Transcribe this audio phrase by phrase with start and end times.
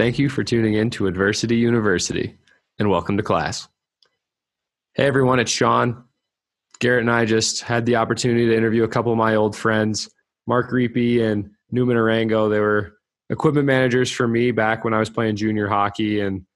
[0.00, 2.34] Thank you for tuning in to Adversity University
[2.78, 3.68] and welcome to class.
[4.94, 6.04] Hey everyone, it's Sean.
[6.78, 10.08] Garrett and I just had the opportunity to interview a couple of my old friends,
[10.46, 12.48] Mark Reapy and Newman Arango.
[12.48, 12.96] They were
[13.28, 16.46] equipment managers for me back when I was playing junior hockey in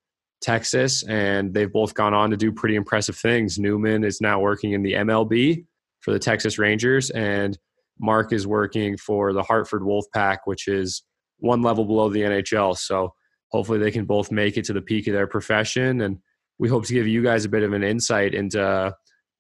[0.40, 3.58] Texas, and they've both gone on to do pretty impressive things.
[3.58, 5.66] Newman is now working in the MLB
[6.00, 7.58] for the Texas Rangers, and
[8.00, 11.02] Mark is working for the Hartford Wolfpack, which is
[11.40, 12.78] one level below the NHL.
[12.78, 13.12] So
[13.54, 16.00] hopefully they can both make it to the peak of their profession.
[16.00, 16.18] And
[16.58, 18.92] we hope to give you guys a bit of an insight into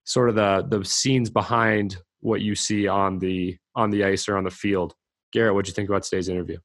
[0.04, 4.36] sort of the the scenes behind what you see on the on the ice or
[4.36, 4.94] on the field.
[5.32, 6.58] Garrett, what do you think about today's interview?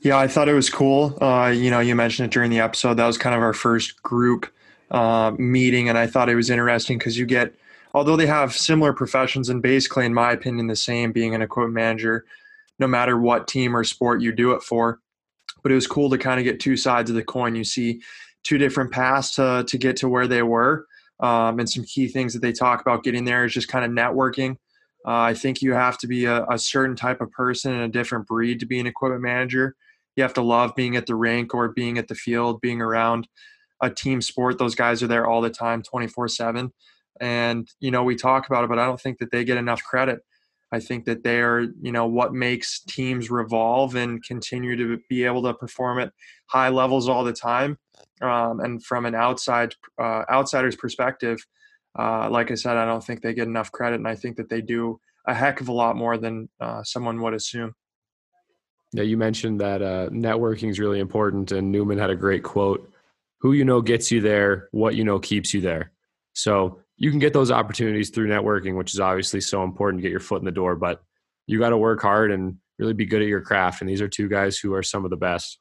[0.00, 1.22] Yeah, I thought it was cool.
[1.22, 2.94] Uh, you know, you mentioned it during the episode.
[2.94, 4.50] That was kind of our first group
[4.90, 7.54] uh, meeting, and I thought it was interesting because you get,
[7.92, 11.74] although they have similar professions and basically, in my opinion, the same, being an equipment
[11.74, 12.24] manager,
[12.78, 15.00] no matter what team or sport you do it for.
[15.64, 17.56] But it was cool to kind of get two sides of the coin.
[17.56, 18.00] You see
[18.44, 20.86] two different paths to to get to where they were,
[21.18, 23.90] um, and some key things that they talk about getting there is just kind of
[23.90, 24.56] networking.
[25.06, 27.88] Uh, I think you have to be a, a, certain type of person and a
[27.88, 29.76] different breed to be an equipment manager.
[30.16, 33.28] You have to love being at the rink or being at the field, being around
[33.82, 34.58] a team sport.
[34.58, 36.72] Those guys are there all the time, 24 7.
[37.20, 39.82] And, you know, we talk about it, but I don't think that they get enough
[39.82, 40.20] credit.
[40.74, 45.24] I think that they are, you know, what makes teams revolve and continue to be
[45.24, 46.12] able to perform at
[46.46, 47.78] high levels all the time.
[48.20, 51.38] Um, and from an outside uh, outsider's perspective,
[51.96, 54.48] uh, like I said, I don't think they get enough credit, and I think that
[54.48, 57.72] they do a heck of a lot more than uh, someone would assume.
[58.92, 62.90] Yeah, you mentioned that uh, networking is really important, and Newman had a great quote:
[63.42, 64.68] "Who you know gets you there.
[64.72, 65.92] What you know keeps you there."
[66.32, 70.10] So you can get those opportunities through networking, which is obviously so important to get
[70.10, 70.76] your foot in the door.
[70.76, 71.02] But
[71.46, 73.80] you got to work hard and really be good at your craft.
[73.80, 75.58] And these are two guys who are some of the best.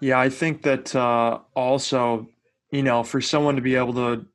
[0.00, 2.28] Yeah, I think that uh, also,
[2.70, 4.26] you know, for someone to be able to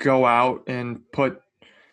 [0.00, 1.40] go out and put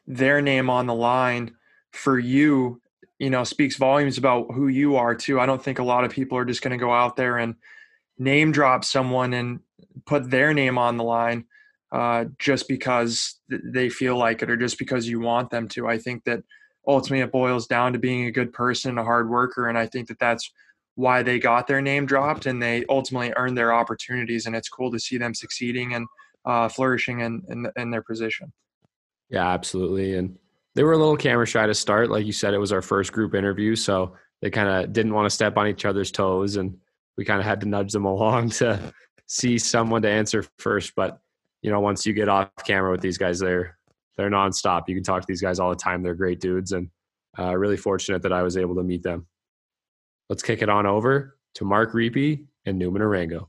[0.08, 1.56] their name on the line
[1.92, 2.82] for you,
[3.20, 5.40] you know, speaks volumes about who you are too.
[5.40, 7.56] I don't think a lot of people are just going to go out there and
[8.18, 9.60] name drop someone and
[10.06, 11.46] put their name on the line
[11.92, 15.88] uh, just because they feel like it or just because you want them to.
[15.88, 16.42] I think that
[16.88, 20.08] ultimately it boils down to being a good person, a hard worker, and I think
[20.08, 20.52] that that's
[20.96, 24.46] why they got their name dropped and they ultimately earned their opportunities.
[24.46, 26.08] And it's cool to see them succeeding and
[26.46, 28.52] uh, flourishing in, in, in their position.
[29.30, 30.16] Yeah, absolutely.
[30.16, 30.38] And
[30.76, 32.10] they were a little camera shy to start.
[32.10, 35.26] Like you said, it was our first group interview, so they kind of didn't want
[35.26, 36.78] to step on each other's toes, and
[37.18, 38.94] we kind of had to nudge them along to
[39.28, 40.94] see someone to answer first.
[40.96, 41.20] But
[41.62, 43.78] you know, once you get off camera with these guys, they're
[44.18, 44.84] they're nonstop.
[44.88, 46.04] You can talk to these guys all the time.
[46.04, 46.90] They're great dudes, and
[47.38, 49.28] uh, really fortunate that I was able to meet them.
[50.30, 53.48] Let's kick it on over to Mark Reapy and Newman Arango.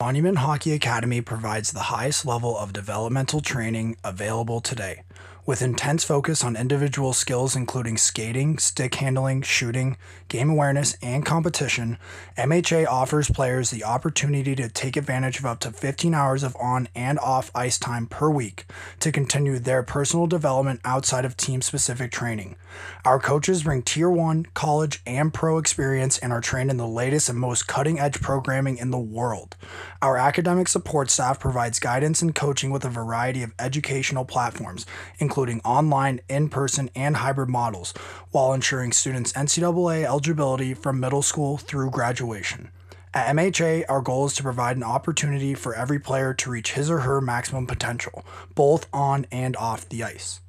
[0.00, 5.02] Monument Hockey Academy provides the highest level of developmental training available today.
[5.46, 9.96] With intense focus on individual skills including skating, stick handling, shooting,
[10.26, 11.98] game awareness, and competition,
[12.36, 16.88] MHA offers players the opportunity to take advantage of up to 15 hours of on
[16.96, 18.66] and off ice time per week
[18.98, 22.56] to continue their personal development outside of team specific training.
[23.04, 27.28] Our coaches bring tier 1, college, and pro experience and are trained in the latest
[27.28, 29.54] and most cutting edge programming in the world.
[30.02, 34.86] Our academic support staff provides guidance and coaching with a variety of educational platforms,
[35.20, 37.92] including online, in person, and hybrid models,
[38.30, 42.70] while ensuring students' NCAA eligibility from middle school through graduation.
[43.12, 46.90] At MHA, our goal is to provide an opportunity for every player to reach his
[46.90, 50.40] or her maximum potential, both on and off the ice.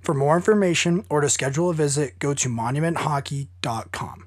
[0.00, 4.26] For more information or to schedule a visit, go to monumenthockey.com.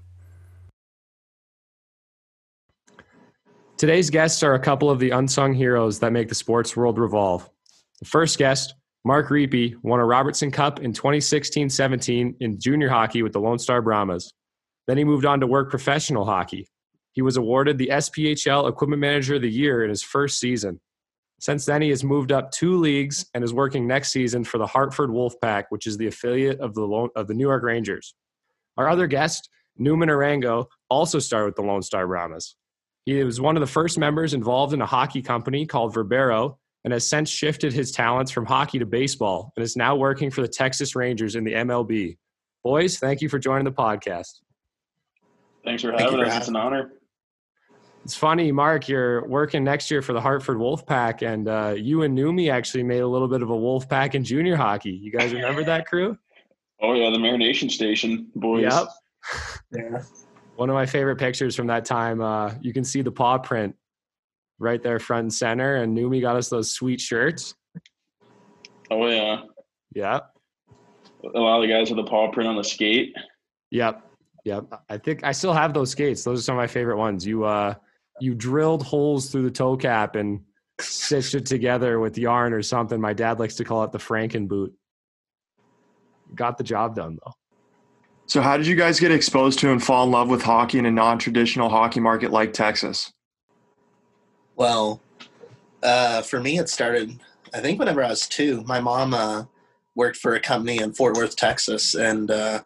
[3.78, 7.48] Today's guests are a couple of the unsung heroes that make the sports world revolve.
[8.00, 8.74] The first guest,
[9.08, 13.58] Mark Reapy, won a Robertson Cup in 2016 17 in junior hockey with the Lone
[13.58, 14.34] Star Brahmas.
[14.86, 16.68] Then he moved on to work professional hockey.
[17.14, 20.82] He was awarded the SPHL Equipment Manager of the Year in his first season.
[21.40, 24.68] Since then, he has moved up two leagues and is working next season for the
[24.68, 28.14] Hartford Wolfpack, which is the affiliate of the, Lone, of the New York Rangers.
[28.76, 32.58] Our other guest, Newman Arango, also started with the Lone Star Brahmas.
[33.06, 36.58] He was one of the first members involved in a hockey company called Verbero
[36.88, 40.40] and has since shifted his talents from hockey to baseball and is now working for
[40.40, 42.18] the Texas Rangers in the MLB.
[42.64, 44.40] Boys, thank you for joining the podcast.
[45.66, 46.38] Thanks for having us.
[46.38, 46.94] It's an honor.
[48.06, 52.18] It's funny, Mark, you're working next year for the Hartford Wolfpack, and uh, you and
[52.18, 54.92] Numi actually made a little bit of a Wolfpack in junior hockey.
[54.92, 56.18] You guys remember that crew?
[56.82, 58.64] Oh, yeah, the Marination Station boys.
[58.64, 58.88] Yep.
[59.76, 60.04] Yeah.
[60.56, 63.76] One of my favorite pictures from that time, uh, you can see the paw print
[64.60, 65.76] right there front and center.
[65.76, 67.56] And Numi got us those sweet shirts.
[68.90, 69.42] Oh yeah.
[69.94, 70.20] Yeah.
[71.36, 73.14] A lot of the guys with the paw print on the skate.
[73.72, 74.02] Yep.
[74.46, 74.66] Yep.
[74.90, 76.24] I think I still have those skates.
[76.24, 77.26] Those are some of my favorite ones.
[77.26, 77.76] You uh
[78.20, 80.42] you drilled holes through the toe cap and
[80.80, 83.00] stitched it together with yarn or something.
[83.00, 84.74] My dad likes to call it the Franken boot.
[86.36, 87.34] Got the job done though.
[88.26, 90.86] So, how did you guys get exposed to and fall in love with hockey in
[90.86, 93.12] a non traditional hockey market like Texas?
[94.58, 95.02] Well,
[95.84, 97.20] uh, for me, it started,
[97.54, 98.64] I think, whenever I was two.
[98.64, 99.44] My mom uh,
[99.96, 102.64] worked for a company in Fort Worth, Texas, and uh,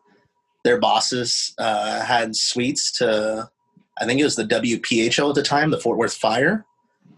[0.63, 3.49] their bosses uh, had suites to,
[3.99, 6.65] I think it was the WPHL at the time, the Fort Worth Fire.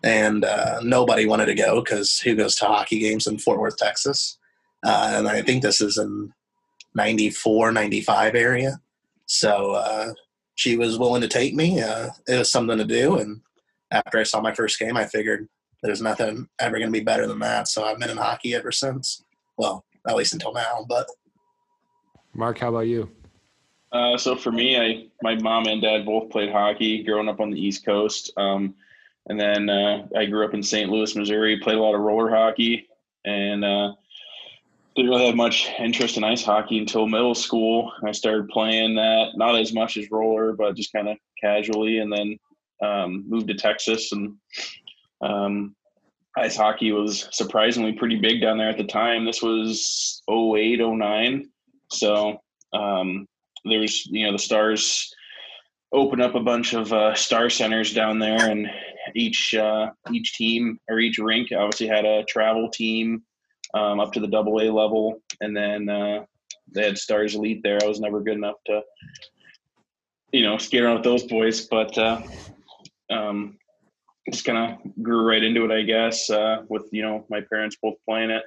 [0.03, 3.77] And uh, nobody wanted to go because who goes to hockey games in Fort Worth,
[3.77, 4.37] Texas?
[4.83, 6.33] Uh, and I think this is in
[6.95, 8.81] 94, 95 area.
[9.27, 10.13] So
[10.55, 11.79] she was willing to take me.
[11.79, 13.17] It was something to do.
[13.17, 13.39] And
[13.93, 15.47] after I saw my first game, I figured
[15.81, 17.67] there's nothing ever going to be better than that.
[17.67, 19.23] So I've been in hockey ever since.
[19.57, 20.85] Well, at least until now.
[20.87, 21.07] But
[22.33, 23.09] Mark, how about you?
[23.91, 27.51] Uh, so for me, I my mom and dad both played hockey growing up on
[27.51, 28.73] the East Coast, um,
[29.27, 30.89] and then uh, I grew up in St.
[30.89, 31.59] Louis, Missouri.
[31.59, 32.87] Played a lot of roller hockey,
[33.23, 33.93] and uh,
[34.95, 37.91] didn't really have much interest in ice hockey until middle school.
[38.03, 42.11] I started playing that, not as much as roller, but just kind of casually, and
[42.11, 42.39] then
[42.81, 44.11] um, moved to Texas.
[44.11, 44.35] And
[45.21, 45.75] um,
[46.37, 49.25] ice hockey was surprisingly pretty big down there at the time.
[49.25, 51.49] This was 08, 09.
[51.91, 52.39] So
[52.73, 53.27] um,
[53.65, 55.13] there's, you know, the Stars
[55.93, 58.67] opened up a bunch of uh, star centers down there, and
[59.15, 63.21] each uh, each team or each rink obviously had a travel team
[63.73, 66.25] um, up to the double A level, and then uh,
[66.73, 67.79] they had Stars Elite there.
[67.81, 68.81] I was never good enough to,
[70.31, 72.21] you know, skate around with those boys, but uh,
[73.09, 73.57] um,
[74.31, 77.77] just kind of grew right into it, I guess, uh, with you know my parents
[77.81, 78.43] both playing it.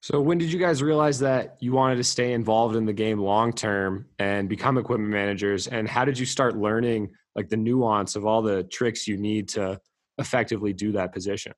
[0.00, 3.20] So when did you guys realize that you wanted to stay involved in the game
[3.20, 5.68] long term and become equipment managers?
[5.68, 9.48] And how did you start learning like the nuance of all the tricks you need
[9.50, 9.80] to
[10.18, 11.52] effectively do that position?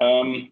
[0.00, 0.50] Um,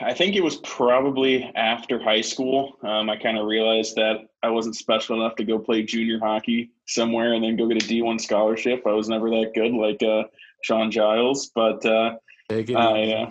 [0.00, 2.78] I think it was probably after high school.
[2.82, 6.70] Um, I kind of realized that I wasn't special enough to go play junior hockey
[6.86, 8.86] somewhere and then go get a D1 scholarship.
[8.86, 10.24] I was never that good like uh,
[10.62, 12.16] Sean Giles, but uh,
[12.50, 13.30] I,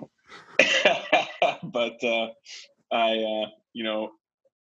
[0.61, 2.27] uh, but uh,
[2.91, 4.11] I, uh, you know,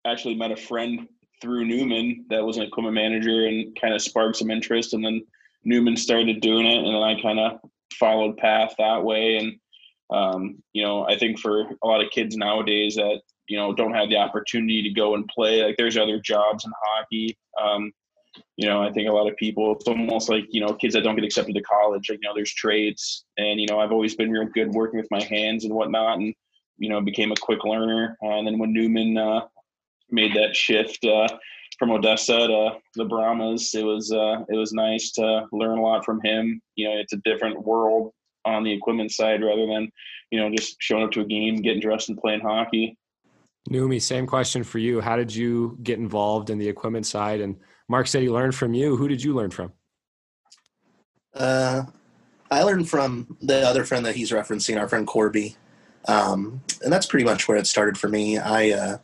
[0.07, 1.09] actually met a friend
[1.41, 4.95] through Newman that was an equipment manager and kind of sparked some interest.
[4.95, 5.25] And then
[5.65, 7.61] Newman started doing it, and then I kind of
[7.99, 9.59] followed path that way and
[10.11, 13.95] um, you know, I think for a lot of kids nowadays that you know don't
[13.95, 17.39] have the opportunity to go and play, like there's other jobs in hockey.
[17.63, 17.93] Um,
[18.57, 21.03] you know, I think a lot of people, it's almost like, you know, kids that
[21.03, 23.25] don't get accepted to college, like, you know, there's trades.
[23.37, 26.35] And, you know, I've always been real good working with my hands and whatnot and,
[26.77, 28.17] you know, became a quick learner.
[28.21, 29.47] And then when Newman uh,
[30.11, 31.29] made that shift uh,
[31.79, 36.05] from Odessa to the Brahmas, it was, uh, it was nice to learn a lot
[36.05, 36.61] from him.
[36.77, 38.13] You know, it's a different world
[38.55, 39.91] on the equipment side rather than,
[40.31, 42.97] you know, just showing up to a game, getting dressed, and playing hockey.
[43.71, 45.01] Numi, same question for you.
[45.01, 47.41] How did you get involved in the equipment side?
[47.41, 47.57] And
[47.89, 48.97] Mark said he learned from you.
[48.97, 49.73] Who did you learn from?
[51.35, 51.83] Uh,
[52.51, 55.57] I learned from the other friend that he's referencing, our friend Corby.
[56.07, 58.39] Um, and that's pretty much where it started for me.
[58.39, 58.99] I, uh,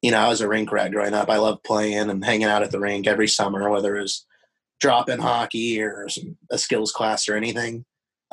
[0.00, 1.28] you know, I was a rink rat growing up.
[1.28, 4.26] I loved playing and hanging out at the rink every summer, whether it was
[4.80, 6.06] drop in hockey or
[6.50, 7.84] a skills class or anything.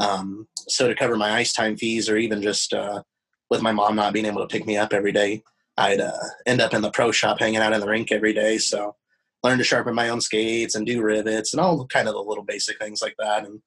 [0.01, 3.03] Um, so to cover my ice time fees, or even just uh,
[3.50, 5.43] with my mom not being able to pick me up every day,
[5.77, 8.58] I'd uh, end up in the pro shop hanging out in the rink every day.
[8.58, 8.96] So
[9.43, 12.43] learn to sharpen my own skates and do rivets and all kind of the little
[12.43, 13.46] basic things like that.
[13.46, 13.62] And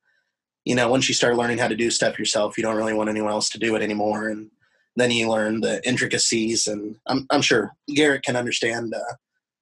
[0.65, 3.11] you know, once you start learning how to do stuff yourself, you don't really want
[3.11, 4.29] anyone else to do it anymore.
[4.29, 4.51] And
[4.97, 6.67] then you learn the intricacies.
[6.67, 9.15] And I'm I'm sure Garrett can understand uh,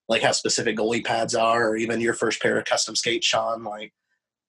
[0.09, 3.65] like how specific goalie pads are, or even your first pair of custom skates, Sean.
[3.65, 3.93] Like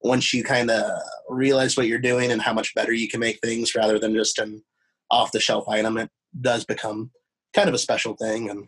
[0.03, 0.83] once you kind of
[1.29, 4.37] realize what you're doing and how much better you can make things rather than just
[4.39, 4.61] an
[5.09, 7.11] off the shelf item, it does become
[7.53, 8.49] kind of a special thing.
[8.49, 8.67] And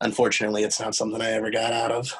[0.00, 2.14] unfortunately, it's not something I ever got out of.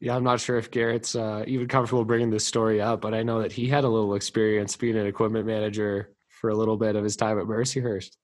[0.00, 3.22] Yeah, I'm not sure if Garrett's uh, even comfortable bringing this story up, but I
[3.22, 6.96] know that he had a little experience being an equipment manager for a little bit
[6.96, 8.16] of his time at Mercyhurst.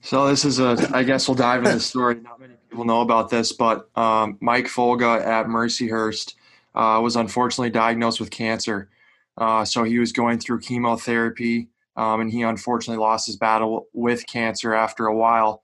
[0.00, 2.14] So this is a, I guess we'll dive into the story.
[2.16, 6.34] Not many people know about this, but um, Mike Folga at Mercyhurst
[6.80, 8.88] uh, was unfortunately diagnosed with cancer.
[9.36, 14.26] Uh, so he was going through chemotherapy, um, and he unfortunately lost his battle with
[14.26, 15.62] cancer after a while.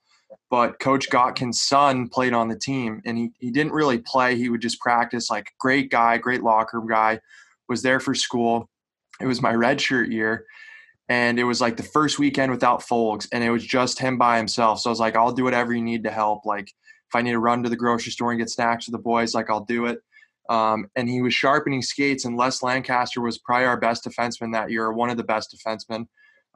[0.49, 4.35] but Coach Gotkin's son played on the team, and he he didn't really play.
[4.35, 5.29] He would just practice.
[5.29, 7.19] Like great guy, great locker room guy,
[7.67, 8.69] was there for school.
[9.19, 10.45] It was my redshirt year,
[11.09, 14.37] and it was like the first weekend without Folks, and it was just him by
[14.37, 14.79] himself.
[14.79, 16.45] So I was like, I'll do whatever you need to help.
[16.45, 16.67] Like
[17.09, 19.33] if I need to run to the grocery store and get snacks for the boys,
[19.33, 19.99] like I'll do it.
[20.49, 24.71] Um, and he was sharpening skates, and Les Lancaster was probably our best defenseman that
[24.71, 26.05] year, one of the best defensemen.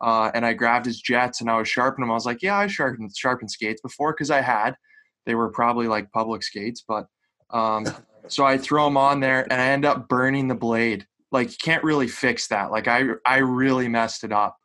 [0.02, 2.12] Uh, and I grabbed his jets and I was sharpening them.
[2.12, 4.76] I was like, yeah, I sharpened sharpened skates before because I had.
[5.28, 7.06] They were probably like public skates, but
[7.52, 7.86] um,
[8.28, 11.06] so I throw them on there and I end up burning the blade.
[11.32, 12.72] Like you can't really fix that.
[12.72, 14.58] Like I I really messed it up.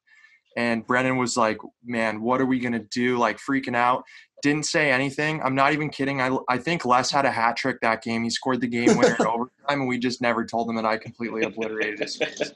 [0.56, 3.18] And Brennan was like, man, what are we gonna do?
[3.18, 4.04] Like freaking out
[4.42, 5.40] didn't say anything.
[5.42, 6.20] I'm not even kidding.
[6.20, 8.22] I, I think Les had a hat trick that game.
[8.22, 10.98] He scored the game winner in overtime, and we just never told him that I
[10.98, 12.52] completely obliterated his face.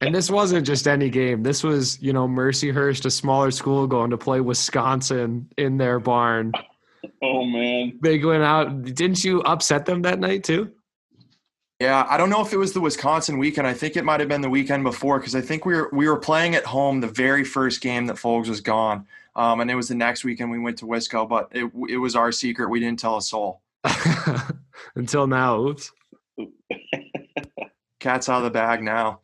[0.00, 1.42] And this wasn't just any game.
[1.42, 6.52] This was, you know, Mercyhurst, a smaller school, going to play Wisconsin in their barn.
[7.22, 8.82] Oh man, they went out.
[8.82, 10.72] Didn't you upset them that night too?
[11.80, 13.66] Yeah, I don't know if it was the Wisconsin weekend.
[13.66, 16.08] I think it might have been the weekend before because I think we were we
[16.08, 19.06] were playing at home the very first game that Folks was gone.
[19.34, 22.14] Um, and it was the next weekend we went to Wisco, but it, it was
[22.16, 22.68] our secret.
[22.68, 23.62] We didn't tell a soul.
[24.94, 25.58] Until now.
[25.58, 25.90] Oops.
[28.00, 29.20] Cat's out of the bag now.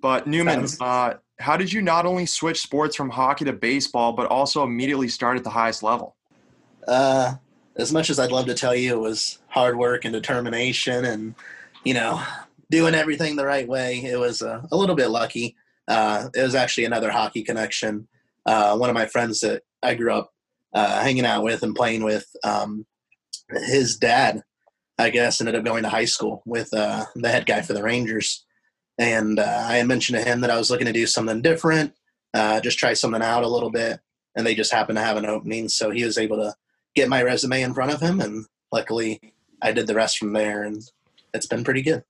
[0.00, 4.28] But Newman, uh, how did you not only switch sports from hockey to baseball, but
[4.28, 6.14] also immediately start at the highest level?
[6.86, 7.34] Uh,
[7.76, 11.34] as much as I'd love to tell you it was hard work and determination and,
[11.84, 12.22] you know,
[12.70, 15.56] doing everything the right way, it was uh, a little bit lucky.
[15.88, 18.06] Uh, it was actually another hockey connection
[18.48, 20.30] uh, one of my friends that I grew up
[20.72, 22.86] uh, hanging out with and playing with, um,
[23.66, 24.42] his dad,
[24.98, 27.82] I guess, ended up going to high school with uh, the head guy for the
[27.82, 28.44] Rangers.
[28.98, 31.92] And uh, I had mentioned to him that I was looking to do something different,
[32.34, 34.00] uh, just try something out a little bit.
[34.34, 35.68] And they just happened to have an opening.
[35.68, 36.54] So he was able to
[36.94, 38.20] get my resume in front of him.
[38.20, 39.20] And luckily,
[39.60, 40.62] I did the rest from there.
[40.62, 40.82] And
[41.34, 42.02] it's been pretty good.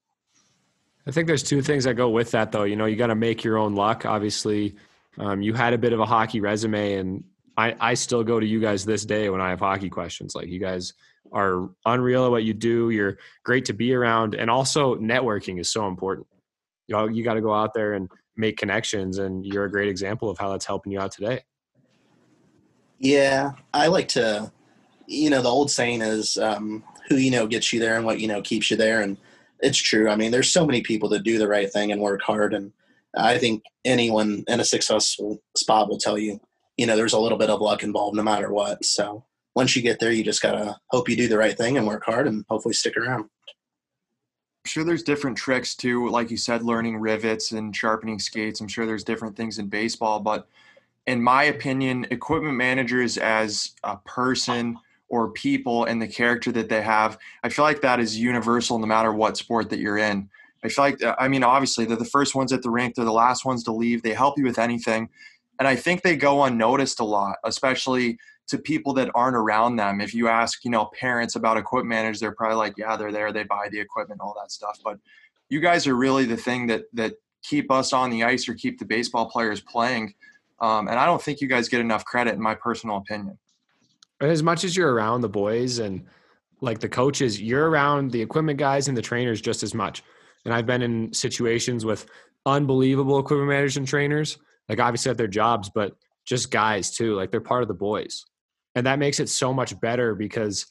[1.07, 2.63] I think there's two things that go with that, though.
[2.63, 4.05] You know, you got to make your own luck.
[4.05, 4.75] Obviously,
[5.17, 7.23] um, you had a bit of a hockey resume, and
[7.57, 10.35] I, I still go to you guys this day when I have hockey questions.
[10.35, 10.93] Like you guys
[11.31, 12.89] are unreal at what you do.
[12.89, 16.27] You're great to be around, and also networking is so important.
[16.87, 19.89] You know, you got to go out there and make connections, and you're a great
[19.89, 21.43] example of how that's helping you out today.
[22.99, 24.51] Yeah, I like to.
[25.07, 28.19] You know, the old saying is, um, "Who you know gets you there, and what
[28.19, 29.17] you know keeps you there." And
[29.59, 30.09] it's true.
[30.09, 32.71] I mean, there's so many people that do the right thing and work hard, and
[33.15, 36.39] I think anyone in a successful spot will tell you,
[36.77, 38.85] you know, there's a little bit of luck involved no matter what.
[38.85, 39.25] So
[39.55, 41.87] once you get there, you just got to hope you do the right thing and
[41.87, 43.21] work hard and hopefully stick around.
[43.21, 48.61] I'm sure there's different tricks too, like you said, learning rivets and sharpening skates.
[48.61, 50.47] I'm sure there's different things in baseball, but
[51.07, 54.77] in my opinion, equipment managers as a person
[55.09, 58.85] or people and the character that they have, I feel like that is universal no
[58.85, 60.29] matter what sport that you're in.
[60.63, 63.11] I feel like, I mean, obviously, they're the first ones at the rink, they're the
[63.11, 64.03] last ones to leave.
[64.03, 65.09] They help you with anything.
[65.57, 70.01] And I think they go unnoticed a lot, especially to people that aren't around them.
[70.01, 73.31] If you ask, you know, parents about equipment managers, they're probably like, yeah, they're there,
[73.31, 74.79] they buy the equipment, all that stuff.
[74.83, 74.97] But
[75.49, 77.13] you guys are really the thing that, that
[77.43, 80.13] keep us on the ice or keep the baseball players playing.
[80.59, 83.37] Um, and I don't think you guys get enough credit, in my personal opinion.
[84.19, 86.05] As much as you're around the boys and
[86.59, 90.03] like the coaches, you're around the equipment guys and the trainers just as much.
[90.49, 92.07] And I've been in situations with
[92.43, 97.13] unbelievable equipment managers and trainers, like obviously at their jobs, but just guys too.
[97.13, 98.25] Like they're part of the boys.
[98.73, 100.65] And that makes it so much better because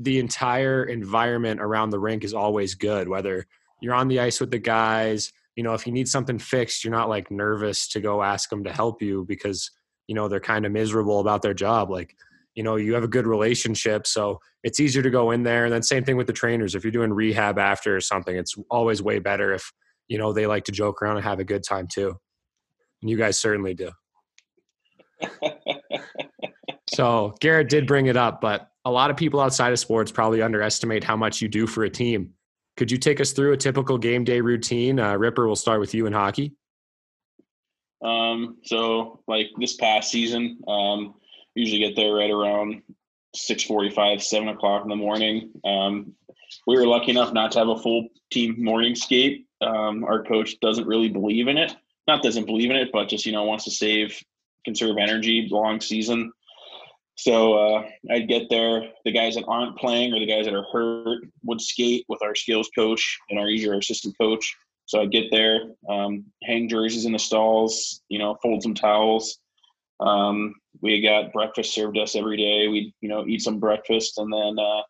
[0.00, 3.46] the entire environment around the rink is always good, whether
[3.80, 6.90] you're on the ice with the guys, you know, if you need something fixed, you're
[6.90, 9.70] not like nervous to go ask them to help you because,
[10.08, 11.88] you know, they're kind of miserable about their job.
[11.88, 12.16] Like
[12.54, 15.64] you know you have a good relationship so it's easier to go in there.
[15.64, 16.74] And then same thing with the trainers.
[16.74, 19.70] If you're doing rehab after or something it's always way better if
[20.08, 22.14] you know they like to joke around and have a good time too.
[23.02, 23.90] And you guys certainly do.
[26.86, 30.42] So garrett did bring it up but a lot of people outside of sports probably
[30.42, 32.34] underestimate how much you do for a team.
[32.76, 35.00] Could you take us through a typical game day routine?
[35.00, 36.52] Uh, ripper we'll start with you in hockey.
[38.04, 41.14] Um, so like this past season um,
[41.54, 42.82] usually get there right around
[43.36, 45.50] 6.45 7 o'clock in the morning.
[45.64, 46.12] Um,
[46.66, 49.46] we were lucky enough not to have a full team morning skate.
[49.60, 51.74] Um, our coach doesn't really believe in it.
[52.06, 54.18] Not doesn't believe in it but just you know wants to save
[54.64, 56.32] conserve energy long season.
[57.16, 58.90] So uh, i'd get there.
[59.04, 62.34] The guys that aren't playing or the guys that are hurt would skate with our
[62.34, 64.54] skills coach and our easier assistant coach.
[64.86, 69.38] So i'd get there um, hang jerseys in the stalls you know fold some towels
[70.00, 72.68] Um, we got breakfast served us every day.
[72.68, 74.82] We you know eat some breakfast, and then uh,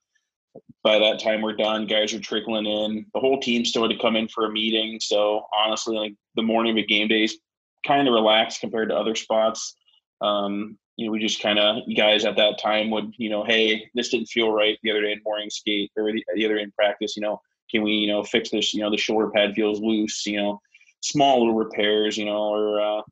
[0.82, 1.86] by that time we're done.
[1.86, 3.06] Guys are trickling in.
[3.14, 4.98] The whole team still had to come in for a meeting.
[5.00, 7.38] So honestly, like the morning of a game day is
[7.86, 9.74] kind of relaxed compared to other spots.
[10.20, 13.90] Um, you know, we just kind of guys at that time would, you know, hey,
[13.94, 16.62] this didn't feel right the other day in morning skate or the, the other day
[16.62, 17.16] in practice.
[17.16, 18.72] You know, can we, you know, fix this?
[18.72, 20.24] You know, the shoulder pad feels loose.
[20.26, 20.60] You know,
[21.00, 22.16] small little repairs.
[22.16, 23.02] You know, or uh,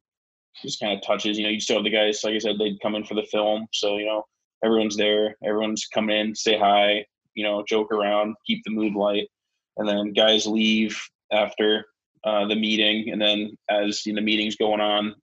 [0.60, 1.38] just kind of touches.
[1.38, 3.26] You know, you still have the guys, like I said, they'd come in for the
[3.30, 3.66] film.
[3.72, 4.24] So you know,
[4.64, 5.36] everyone's there.
[5.44, 7.06] Everyone's coming in, say hi.
[7.34, 9.28] You know, joke around, keep the mood light,
[9.76, 11.00] and then guys leave
[11.32, 11.86] after
[12.24, 15.14] uh, the meeting, and then as you know, the meeting's going on,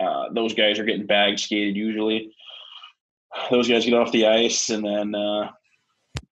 [0.00, 2.32] uh, those guys are getting bag skated usually.
[3.50, 5.50] Those guys get off the ice, and then uh,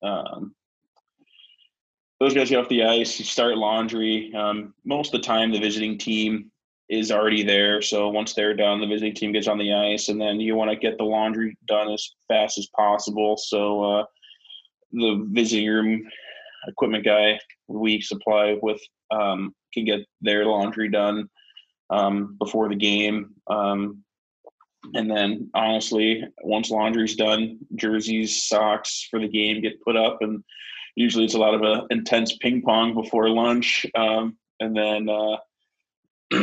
[0.03, 0.55] um,
[2.19, 3.19] those guys get off the ice.
[3.19, 4.33] You start laundry.
[4.35, 6.51] Um, most of the time, the visiting team
[6.89, 7.83] is already there.
[7.83, 10.71] So once they're done, the visiting team gets on the ice, and then you want
[10.71, 13.37] to get the laundry done as fast as possible.
[13.37, 14.05] So uh,
[14.93, 16.03] the visiting room
[16.69, 17.39] equipment guy
[17.69, 21.29] we supply with um, can get their laundry done
[21.91, 23.35] um, before the game.
[23.49, 24.03] Um,
[24.95, 30.45] and then honestly, once laundry's done, jerseys, socks for the game get put up, and
[30.95, 33.85] usually it's a lot of a intense ping pong before lunch.
[33.97, 35.37] Um, and then uh,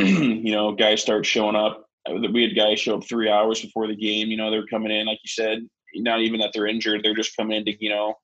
[0.44, 1.86] you know, guys start showing up.
[2.32, 4.28] We had guys show up three hours before the game.
[4.28, 5.60] You know, they're coming in, like you said,
[5.96, 8.14] not even that they're injured; they're just coming in to you know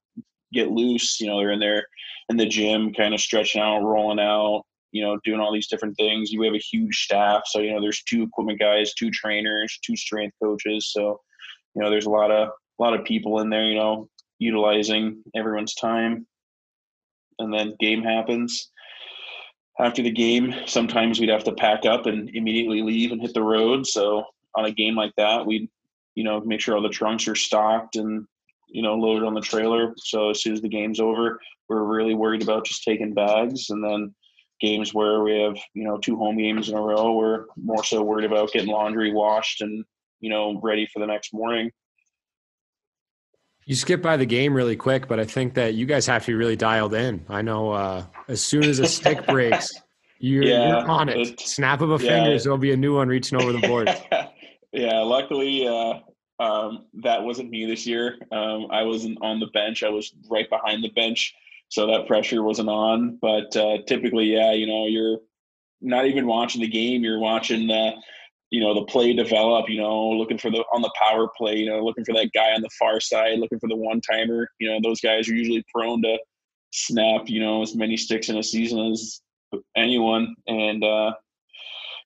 [0.53, 1.21] get loose.
[1.21, 1.87] You know, they're in there
[2.29, 5.97] in the gym, kind of stretching out, rolling out, you know, doing all these different
[5.97, 6.31] things.
[6.37, 9.97] We have a huge staff, so you know, there's two equipment guys, two trainers, two
[9.97, 10.93] strength coaches.
[10.93, 11.21] So,
[11.75, 13.65] you know, there's a lot of a lot of people in there.
[13.65, 14.09] You know,
[14.39, 16.27] utilizing everyone's time,
[17.39, 18.71] and then game happens.
[19.81, 23.43] After the game, sometimes we'd have to pack up and immediately leave and hit the
[23.43, 23.87] road.
[23.87, 25.69] So on a game like that, we'd
[26.15, 28.27] you know make sure all the trunks are stocked and
[28.69, 29.95] you know loaded on the trailer.
[29.97, 33.83] So as soon as the game's over, we're really worried about just taking bags and
[33.83, 34.15] then
[34.61, 38.03] games where we have you know two home games in a row we're more so
[38.03, 39.85] worried about getting laundry washed and
[40.21, 41.71] you know ready for the next morning
[43.71, 46.33] you skip by the game really quick but i think that you guys have to
[46.33, 49.73] be really dialed in i know uh, as soon as a stick breaks
[50.19, 51.41] you're, yeah, you're on it.
[51.41, 52.11] snap of a yeah.
[52.11, 53.89] fingers there'll be a new one reaching over the board
[54.73, 55.95] yeah luckily uh,
[56.43, 60.51] um, that wasn't me this year um, i wasn't on the bench i was right
[60.51, 61.35] behind the bench
[61.71, 63.17] so that pressure wasn't on.
[63.23, 65.19] But uh, typically, yeah, you know, you're
[65.81, 67.93] not even watching the game; you're watching the,
[68.51, 69.69] you know, the play develop.
[69.69, 71.57] You know, looking for the on the power play.
[71.57, 74.49] You know, looking for that guy on the far side, looking for the one timer.
[74.59, 76.19] You know, those guys are usually prone to
[76.73, 77.29] snap.
[77.29, 79.21] You know, as many sticks in a season as
[79.77, 81.13] anyone, and uh,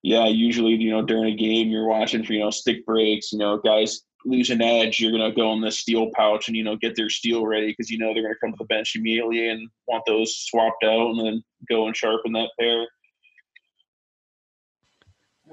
[0.02, 3.33] yeah, usually you know during a game you're watching for you know stick breaks.
[3.33, 6.64] You know, guys lose an edge, you're to go in the steel pouch and you
[6.64, 9.48] know get their steel ready because you know they're to come to the bench immediately
[9.48, 12.87] and want those swapped out and then go and sharpen that pair.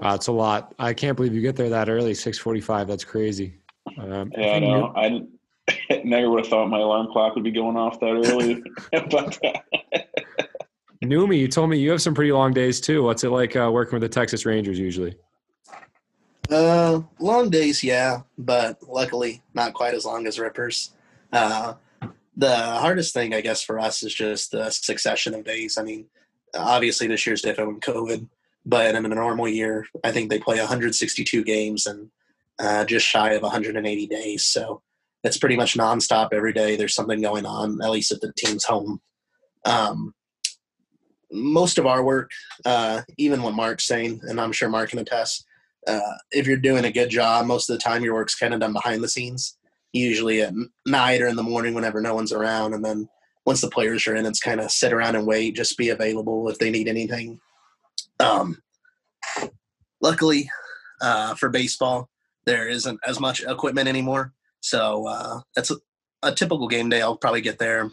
[0.01, 0.73] Wow, it's a lot.
[0.79, 2.87] I can't believe you get there that early, six forty-five.
[2.87, 3.59] That's crazy.
[3.99, 4.93] Um, yeah, I know.
[4.95, 5.21] I
[6.03, 8.63] never would have thought my alarm clock would be going off that early.
[8.91, 9.37] but
[11.03, 13.03] Numi, you told me you have some pretty long days too.
[13.03, 15.15] What's it like uh, working with the Texas Rangers usually?
[16.49, 20.91] Uh, long days, yeah, but luckily not quite as long as Rippers.
[21.31, 21.75] Uh,
[22.35, 25.77] the hardest thing, I guess, for us is just the succession of days.
[25.77, 26.05] I mean,
[26.55, 28.27] obviously this year's different with COVID,
[28.65, 32.09] but in a normal year, I think they play 162 games and
[32.59, 34.45] uh, just shy of 180 days.
[34.45, 34.81] So
[35.23, 36.75] it's pretty much nonstop every day.
[36.75, 39.01] There's something going on, at least at the team's home.
[39.65, 40.13] Um,
[41.31, 42.31] most of our work,
[42.65, 45.45] uh, even what Mark's saying, and I'm sure Mark can attest,
[45.87, 45.99] uh,
[46.31, 48.73] if you're doing a good job, most of the time your work's kind of done
[48.73, 49.57] behind the scenes,
[49.93, 50.53] usually at
[50.85, 52.73] night or in the morning whenever no one's around.
[52.73, 53.09] And then
[53.45, 56.49] once the players are in, it's kind of sit around and wait, just be available
[56.49, 57.39] if they need anything.
[58.21, 58.57] Um,
[60.01, 60.49] luckily
[61.01, 62.09] uh, for baseball,
[62.45, 64.33] there isn't as much equipment anymore.
[64.61, 65.75] So uh, that's a,
[66.23, 67.01] a, typical game day.
[67.01, 67.89] I'll probably get there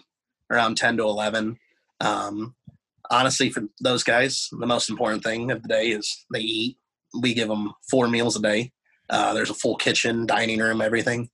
[0.50, 1.56] around 10 to 11.
[2.00, 2.54] Um,
[3.10, 6.78] honestly, for those guys, the most important thing of the day is they eat
[7.14, 8.72] we give them four meals a day.
[9.10, 11.28] Uh, there's a full kitchen, dining room, everything.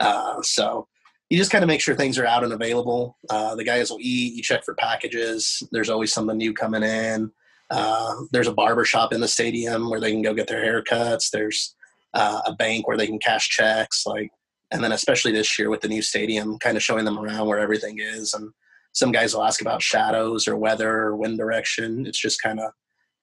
[0.00, 0.88] Uh, so
[1.28, 3.16] you just kind of make sure things are out and available.
[3.28, 4.34] Uh, the guys will eat.
[4.34, 5.62] You check for packages.
[5.70, 7.30] There's always something new coming in.
[7.70, 11.30] Uh, there's a barber shop in the stadium where they can go get their haircuts.
[11.30, 11.74] There's
[12.14, 14.04] uh, a bank where they can cash checks.
[14.06, 14.30] Like,
[14.70, 17.58] and then especially this year with the new stadium, kind of showing them around where
[17.58, 18.34] everything is.
[18.34, 18.50] And
[18.92, 22.06] some guys will ask about shadows or weather or wind direction.
[22.06, 22.72] It's just kind of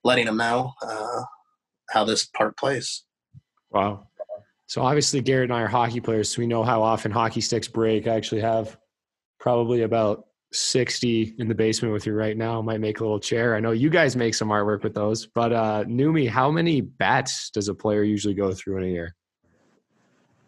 [0.04, 0.74] letting them know.
[0.82, 1.24] Uh,
[1.90, 3.04] how this part plays.
[3.72, 4.08] Wow.
[4.68, 7.68] So obviously, Garrett and I are hockey players, so we know how often hockey sticks
[7.68, 8.08] break.
[8.08, 8.78] I actually have
[9.40, 12.62] probably about 60 in the basement with you right now.
[12.62, 13.56] Might make a little chair.
[13.56, 17.50] I know you guys make some artwork with those, but uh Numi, how many bats
[17.50, 19.16] does a player usually go through in a year?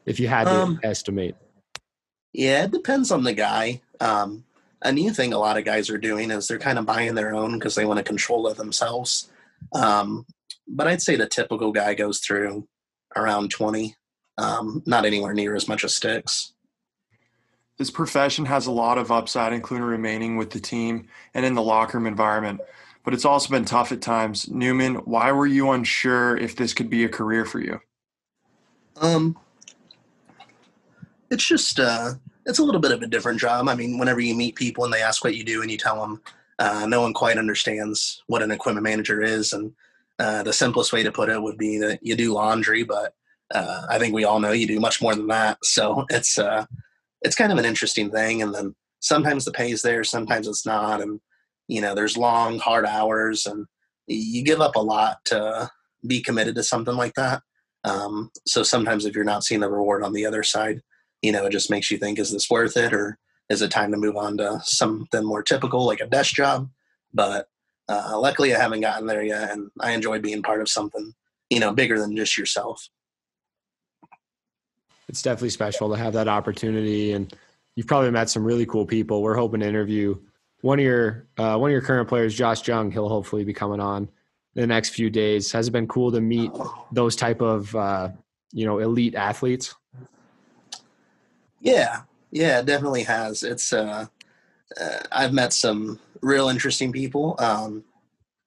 [0.06, 1.36] If you had to Um, estimate.
[2.34, 3.82] Yeah, it depends on the guy.
[4.00, 4.46] Um,
[4.82, 7.36] a new thing a lot of guys are doing is they're kind of buying their
[7.36, 9.30] own because they want to control it themselves.
[9.74, 10.26] Um,
[10.68, 12.68] but I'd say the typical guy goes through
[13.16, 13.96] around 20,
[14.38, 16.54] um, not anywhere near as much as sticks.
[17.80, 21.62] This profession has a lot of upside, including remaining with the team and in the
[21.62, 22.60] locker room environment.
[23.06, 24.50] But it's also been tough at times.
[24.50, 27.80] Newman, why were you unsure if this could be a career for you?
[28.98, 29.38] Um,
[31.32, 32.16] it's just uh,
[32.46, 33.70] it's a little bit of a different job.
[33.70, 36.02] I mean, whenever you meet people and they ask what you do, and you tell
[36.02, 36.22] them,
[36.60, 39.54] uh, no one quite understands what an equipment manager is.
[39.54, 39.74] And
[40.20, 43.16] uh, the simplest way to put it would be that you do laundry, but
[43.56, 45.60] uh, I think we all know you do much more than that.
[45.64, 46.66] So it's uh,
[47.22, 48.42] it's kind of an interesting thing.
[48.42, 51.20] And then sometimes the pay's there, sometimes it's not, and
[51.68, 53.66] you know, there's long, hard hours, and
[54.08, 55.70] you give up a lot to
[56.08, 57.42] be committed to something like that.
[57.84, 60.82] Um, so sometimes if you're not seeing the reward on the other side,
[61.22, 62.94] you know, it just makes you think, is this worth it?
[62.94, 63.18] Or
[63.50, 66.70] is it time to move on to something more typical like a desk job?
[67.14, 67.48] But
[67.88, 69.52] uh, luckily I haven't gotten there yet.
[69.52, 71.14] And I enjoy being part of something,
[71.50, 72.88] you know, bigger than just yourself.
[75.10, 77.36] It's definitely special to have that opportunity, and
[77.76, 79.24] you've probably met some really cool people.
[79.24, 80.16] We're hoping to interview
[80.62, 82.92] one of your uh, one of your current players, Josh Jung.
[82.92, 84.04] He'll hopefully be coming on
[84.56, 85.52] in the next few days.
[85.52, 86.52] Has it been cool to meet
[86.92, 88.10] those type of uh,
[88.54, 89.74] you know elite athletes?
[91.60, 93.42] Yeah, yeah, it definitely has.
[93.42, 94.06] It's uh,
[94.80, 97.36] uh I've met some real interesting people.
[97.40, 97.84] Um,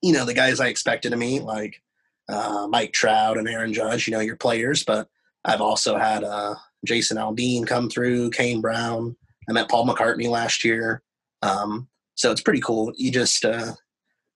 [0.01, 1.83] you know, the guys I expected to meet, like
[2.29, 4.07] uh, Mike Trout and Aaron Judge.
[4.07, 5.09] You know, your players, but
[5.45, 9.17] I've also had uh, Jason Aldean come through, Kane Brown.
[9.49, 11.03] I met Paul McCartney last year.
[11.43, 12.93] Um, so it's pretty cool.
[12.97, 13.73] You just uh,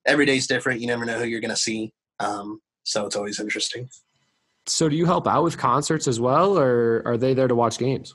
[0.06, 0.80] every day's different.
[0.80, 1.92] You never know who you're going to see.
[2.18, 3.88] Um, so it's always interesting.
[4.68, 7.78] So, do you help out with concerts as well, or are they there to watch
[7.78, 8.14] games?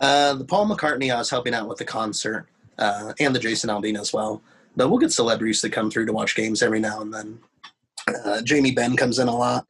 [0.00, 3.70] Uh, the Paul McCartney, I was helping out with the concert, uh, and the Jason
[3.70, 4.42] Aldean as well.
[4.74, 7.38] But we'll get celebrities to come through to watch games every now and then.
[8.24, 9.66] Uh, Jamie Benn comes in a lot.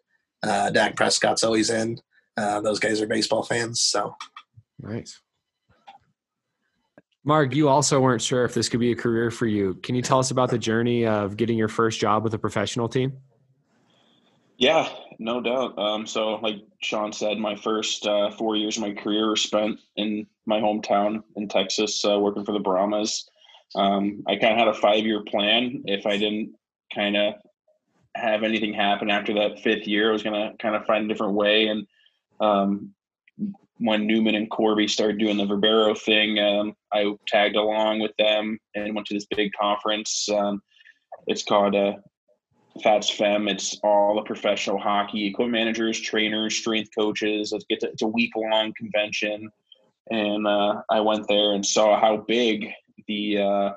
[0.47, 1.99] Uh, Dak Prescott's always in.
[2.37, 4.15] Uh, those guys are baseball fans, so
[4.81, 5.21] Nice.
[7.25, 9.75] Mark, you also weren't sure if this could be a career for you.
[9.83, 12.89] Can you tell us about the journey of getting your first job with a professional
[12.89, 13.15] team?
[14.59, 15.77] Yeah, no doubt.
[15.77, 19.81] Um, so, like Sean said, my first uh, four years of my career were spent
[19.97, 23.29] in my hometown in Texas, uh, working for the Brahmas.
[23.75, 25.83] Um, I kind of had a five-year plan.
[25.85, 26.55] If I didn't
[26.95, 27.35] kind of
[28.17, 31.09] have anything happen after that fifth year, I was going to kind of find a
[31.09, 31.69] different way.
[31.69, 31.87] And
[32.41, 32.95] um,
[33.79, 38.59] when Newman and Corby started doing the Verbero thing, um, I tagged along with them
[38.75, 40.29] and went to this big conference.
[40.31, 40.63] Um,
[41.27, 41.95] it's called uh,
[42.83, 43.49] Fats Fem.
[43.49, 47.53] It's all the professional hockey equipment managers, trainers, strength coaches.
[47.53, 49.51] It's, it's a, it's a week long convention,
[50.11, 52.71] and uh, I went there and saw how big
[53.07, 53.71] the uh,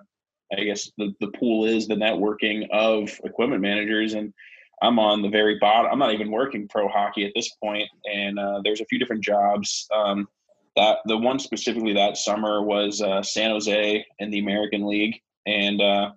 [0.57, 4.33] I guess the the pool is, the networking of equipment managers, and
[4.81, 5.91] I'm on the very bottom.
[5.91, 9.23] I'm not even working pro hockey at this point, and uh, there's a few different
[9.23, 9.87] jobs.
[9.93, 10.27] Um,
[10.75, 15.81] that the one specifically that summer was uh, San Jose in the American League, and
[15.81, 16.11] uh,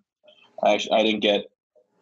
[0.62, 1.44] I, I didn't get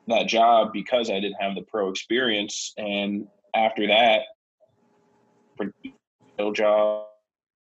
[0.09, 2.75] that job because I didn't have the pro experience.
[2.77, 4.23] And after that,
[6.55, 7.07] job,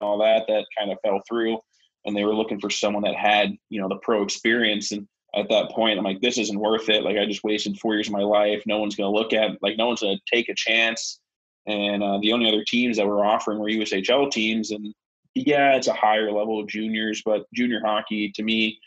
[0.02, 1.60] all that, that kind of fell through.
[2.06, 4.92] And they were looking for someone that had, you know, the pro experience.
[4.92, 7.04] And at that point, I'm like, this isn't worth it.
[7.04, 8.64] Like, I just wasted four years of my life.
[8.66, 11.20] No one's going to look at, like, no one's going to take a chance.
[11.68, 14.72] And uh, the only other teams that were offering were USHL teams.
[14.72, 14.94] And
[15.34, 18.80] yeah, it's a higher level of juniors, but junior hockey to me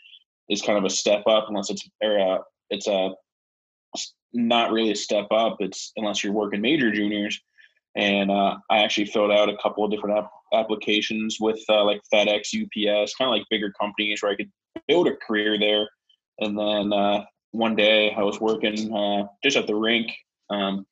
[0.47, 3.11] is kind of a step up unless it's, or uh, it's a
[4.33, 5.57] not really a step up.
[5.59, 7.39] It's unless you're working major juniors.
[7.95, 10.17] And uh, I actually filled out a couple of different
[10.53, 14.51] applications with uh, like FedEx, UPS, kind of like bigger companies where I could
[14.87, 15.87] build a career there.
[16.39, 20.11] And then uh, one day I was working uh, just at the rink,
[20.49, 20.85] um,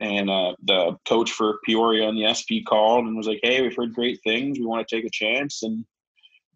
[0.00, 3.76] and uh, the coach for Peoria and the SP called and was like, "Hey, we've
[3.76, 4.58] heard great things.
[4.58, 5.84] We want to take a chance." And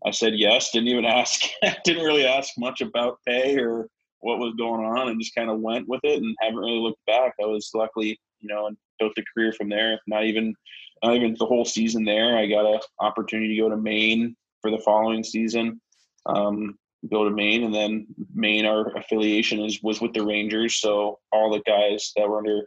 [0.05, 0.71] I said yes.
[0.71, 1.43] Didn't even ask.
[1.85, 3.88] didn't really ask much about pay or
[4.21, 7.05] what was going on, and just kind of went with it and haven't really looked
[7.07, 7.35] back.
[7.43, 10.00] I was luckily, you know, and built a career from there.
[10.07, 10.54] Not even,
[11.02, 12.37] not even the whole season there.
[12.37, 15.80] I got an opportunity to go to Maine for the following season.
[16.26, 16.78] Um,
[17.11, 20.80] go to Maine, and then Maine, our affiliation is was with the Rangers.
[20.80, 22.62] So all the guys that were under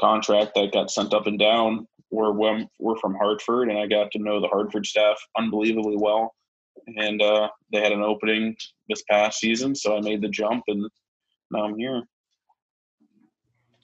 [0.00, 4.18] contract that got sent up and down we're we're from Hartford, and I got to
[4.18, 6.34] know the Hartford staff unbelievably well.
[6.96, 8.56] And uh, they had an opening
[8.88, 10.88] this past season, so I made the jump, and
[11.50, 12.02] now I'm here.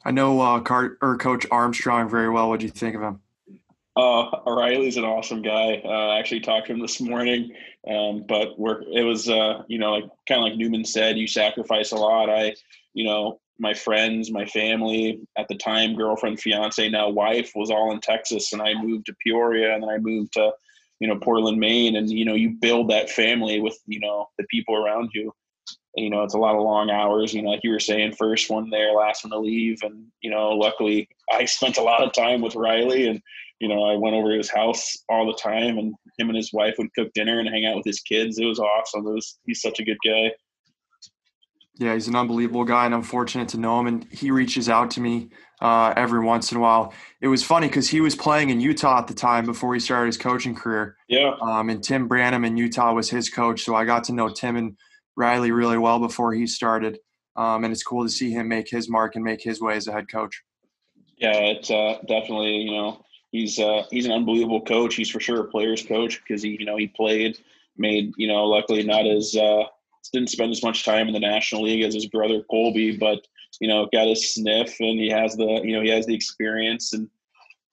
[0.04, 2.48] I know uh, Car- or Coach Armstrong very well.
[2.48, 3.20] What do you think of him?
[3.96, 5.80] Uh, O'Reilly's an awesome guy.
[5.84, 7.54] Uh, I actually talked to him this morning,
[7.88, 11.92] um, but it was, uh, you know, like kind of like Newman said, you sacrifice
[11.92, 12.28] a lot.
[12.28, 12.54] I,
[12.92, 17.92] you know, my friends, my family at the time, girlfriend, fiance, now wife was all
[17.92, 20.52] in Texas, and I moved to Peoria, and then I moved to,
[20.98, 24.44] you know, Portland, Maine, and you know, you build that family with, you know, the
[24.50, 25.32] people around you
[25.96, 27.32] you know, it's a lot of long hours.
[27.32, 29.78] You know, like you were saying, first one there, last one to leave.
[29.82, 33.20] And, you know, luckily I spent a lot of time with Riley and,
[33.60, 36.52] you know, I went over to his house all the time and him and his
[36.52, 38.38] wife would cook dinner and hang out with his kids.
[38.38, 39.06] It was awesome.
[39.06, 40.32] It was, he's such a good guy.
[41.76, 43.88] Yeah, he's an unbelievable guy, and I'm fortunate to know him.
[43.88, 45.30] And he reaches out to me
[45.60, 46.94] uh, every once in a while.
[47.20, 50.06] It was funny because he was playing in Utah at the time before he started
[50.06, 50.96] his coaching career.
[51.08, 51.32] Yeah.
[51.42, 54.54] Um, and Tim Branham in Utah was his coach, so I got to know Tim
[54.54, 54.76] and
[55.16, 56.98] Riley really well before he started.
[57.36, 59.88] Um, and it's cool to see him make his mark and make his way as
[59.88, 60.42] a head coach.
[61.18, 64.94] Yeah, it's uh, definitely you know he's uh, he's an unbelievable coach.
[64.94, 67.38] He's for sure a player's coach because he you know he played,
[67.76, 69.64] made you know luckily not as uh,
[70.12, 73.26] didn't spend as much time in the National League as his brother Colby, but
[73.60, 76.92] you know got his sniff and he has the you know he has the experience
[76.92, 77.08] and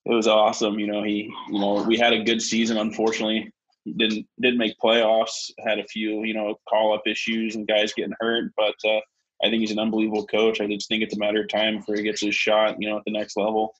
[0.05, 0.79] it was awesome.
[0.79, 2.77] You know he you know we had a good season.
[2.77, 3.51] Unfortunately,
[3.85, 5.51] didn't didn't make playoffs.
[5.65, 8.99] Had a few you know call up issues and guys getting hurt, but uh,
[9.43, 10.61] I think he's an unbelievable coach.
[10.61, 12.75] I just think it's a matter of time before he gets his shot.
[12.79, 13.73] You know, at the next level.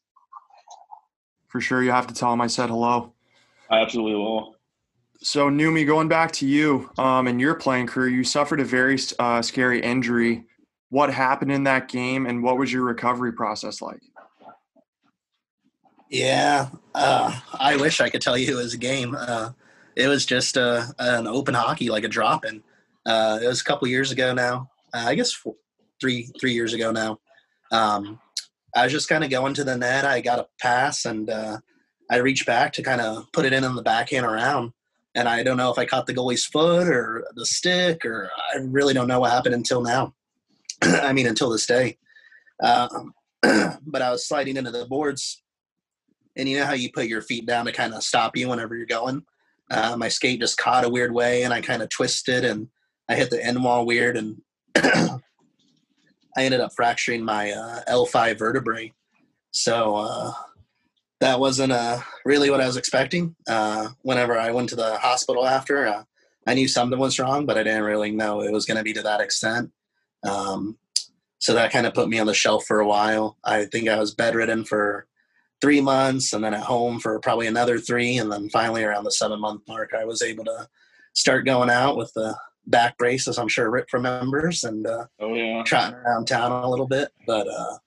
[1.48, 3.14] For sure, you have to tell him I said hello.
[3.70, 4.56] I absolutely will.
[5.24, 8.98] So, Numi, going back to you um, in your playing career, you suffered a very
[9.20, 10.46] uh, scary injury.
[10.90, 14.02] What happened in that game, and what was your recovery process like?
[16.10, 19.16] Yeah, uh, I wish I could tell you it was a game.
[19.18, 19.52] Uh,
[20.02, 22.64] it was just uh, an open hockey, like a drop in.
[23.06, 24.70] Uh, it was a couple years ago now.
[24.94, 25.56] Uh, I guess four,
[26.00, 27.20] three three years ago now.
[27.72, 28.20] Um,
[28.76, 30.06] I was just kind of going to the net.
[30.06, 31.58] I got a pass and uh,
[32.10, 34.72] I reached back to kind of put it in on the backhand around.
[35.14, 38.60] And I don't know if I caught the goalie's foot or the stick, or I
[38.60, 40.14] really don't know what happened until now.
[40.82, 41.98] I mean, until this day.
[42.64, 45.44] Um, but I was sliding into the boards,
[46.38, 48.76] and you know how you put your feet down to kind of stop you whenever
[48.76, 49.26] you're going.
[49.72, 52.68] Uh, my skate just caught a weird way, and I kind of twisted, and
[53.10, 54.42] I hit the end wall weird, and
[54.76, 55.20] I
[56.38, 58.92] ended up fracturing my uh, L5 vertebrae.
[59.52, 60.34] So uh,
[61.22, 63.36] that wasn't uh, really what I was expecting.
[63.48, 66.04] Uh, whenever I went to the hospital after, uh,
[66.46, 68.94] I knew something was wrong, but I didn't really know it was going to be
[68.94, 69.72] to that extent.
[70.24, 70.78] Um,
[71.40, 73.38] so that kind of put me on the shelf for a while.
[73.44, 75.08] I think I was bedridden for
[75.62, 78.18] three months and then at home for probably another three.
[78.18, 80.68] And then finally, around the seven month mark, I was able to
[81.14, 82.36] start going out with the
[82.68, 85.64] back brace, as I'm sure Rip remembers, and uh, oh, yeah.
[85.64, 87.10] trotting around town a little bit.
[87.26, 87.78] But uh,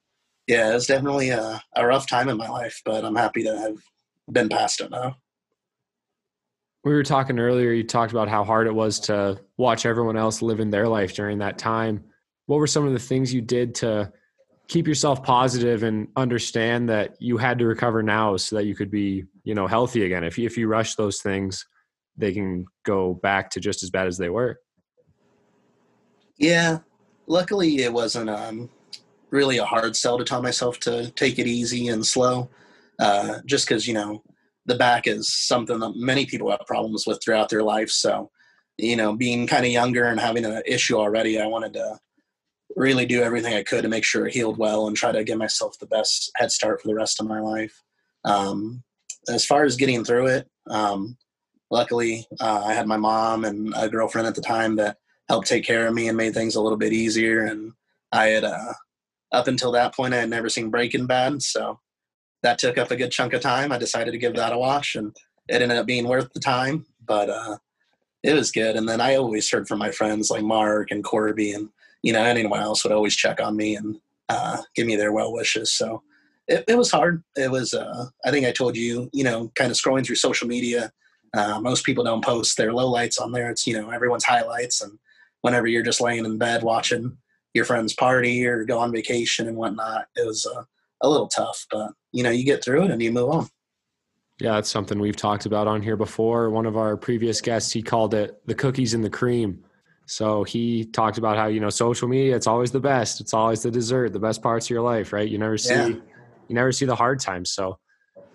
[0.47, 3.59] yeah, it was definitely a, a rough time in my life, but I'm happy to
[3.59, 3.77] have
[4.31, 5.17] been past it now.
[6.85, 10.43] We were talking earlier, you talked about how hard it was to watch everyone else
[10.43, 12.05] living their life during that time.
[12.45, 14.13] What were some of the things you did to
[14.69, 18.91] keep yourself positive and understand that you had to recover now so that you could
[18.91, 20.25] be you know healthy again.
[20.25, 21.67] If you, if you rush those things
[22.17, 24.61] they can go back to just as bad as they were.
[26.37, 26.79] Yeah.
[27.27, 28.71] Luckily it wasn't um,
[29.31, 32.49] really a hard sell to tell myself to take it easy and slow
[33.01, 34.23] uh, just because you know
[34.67, 37.91] the back is something that many people have problems with throughout their life.
[37.91, 38.31] So
[38.77, 41.99] you know being kind of younger and having an issue already i wanted to
[42.77, 45.39] really do everything I could to make sure it healed well and try to give
[45.39, 47.83] myself the best head start for the rest of my life.
[48.25, 48.83] Um,
[49.29, 51.17] as far as getting through it, um,
[51.71, 55.65] luckily uh, I had my mom and a girlfriend at the time that helped take
[55.65, 57.45] care of me and made things a little bit easier.
[57.45, 57.73] And
[58.13, 58.73] I had, uh,
[59.33, 61.81] up until that point, I had never seen Breaking Bad, so
[62.43, 63.73] that took up a good chunk of time.
[63.73, 65.17] I decided to give that a watch, and
[65.49, 66.87] it ended up being worth the time.
[67.05, 67.57] But uh,
[68.23, 68.77] it was good.
[68.77, 71.69] And then I always heard from my friends like Mark and Corby and
[72.05, 73.97] you know, anyone else would always check on me and
[74.29, 75.73] uh, give me their well wishes.
[75.73, 76.03] So
[76.47, 77.25] it, it was hard.
[77.35, 80.47] It was, uh, I think I told you, you know, kind of scrolling through social
[80.47, 80.93] media.
[81.33, 83.51] Uh, most people don't post their lowlights on there.
[83.51, 84.83] It's, you know, everyone's highlights.
[84.83, 84.99] And
[85.41, 87.17] whenever you're just laying in bed watching
[87.55, 90.63] your friend's party or go on vacation and whatnot, it was uh,
[91.01, 91.67] a little tough.
[91.71, 93.49] But, you know, you get through it and you move on.
[94.41, 96.51] Yeah, it's something we've talked about on here before.
[96.51, 99.65] One of our previous guests, he called it the cookies and the cream
[100.07, 103.21] so he talked about how, you know, social media, it's always the best.
[103.21, 105.29] It's always the dessert, the best parts of your life, right?
[105.29, 105.89] You never see yeah.
[105.89, 107.51] you never see the hard times.
[107.51, 107.79] So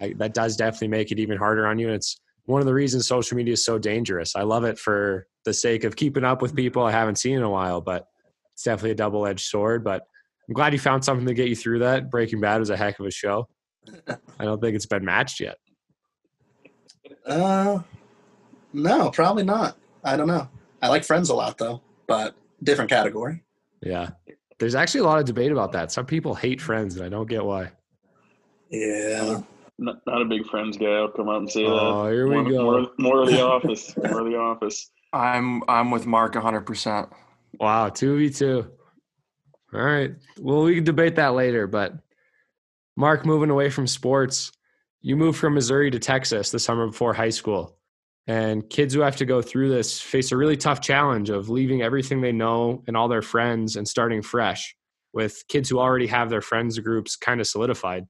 [0.02, 1.88] I, that does definitely make it even harder on you.
[1.88, 4.36] And it's one of the reasons social media is so dangerous.
[4.36, 7.44] I love it for the sake of keeping up with people I haven't seen in
[7.44, 8.08] a while, but
[8.54, 9.84] it's definitely a double edged sword.
[9.84, 10.04] But
[10.48, 12.10] I'm glad you found something to get you through that.
[12.10, 13.48] Breaking Bad was a heck of a show.
[14.40, 15.58] I don't think it's been matched yet.
[17.26, 17.80] Uh,
[18.74, 19.78] no, probably not.
[20.04, 20.50] I don't know.
[20.82, 23.44] I like Friends a lot though, but different category.
[23.82, 24.10] Yeah.
[24.60, 25.92] There's actually a lot of debate about that.
[25.92, 27.72] Some people hate Friends, and I don't get why.
[28.70, 29.42] Yeah.
[29.78, 30.88] Not, not a big Friends guy.
[30.96, 31.82] I'll come out and say Oh, that.
[31.82, 32.64] Oh, here we more, go.
[32.64, 33.96] More, more of the Office.
[33.98, 34.92] More of the Office.
[35.14, 36.62] I'm I'm with Mark 100.
[36.62, 37.10] percent
[37.60, 38.70] Wow, two v two.
[39.74, 40.12] All right.
[40.40, 41.66] Well, we can debate that later.
[41.68, 41.94] But
[42.98, 44.52] Mark, moving away from sports,
[45.02, 47.78] you moved from Missouri to Texas the summer before high school,
[48.30, 51.82] and kids who have to go through this face a really tough challenge of leaving
[51.82, 54.76] everything they know and all their friends and starting fresh
[55.14, 58.06] with kids who already have their friends groups kind of solidified.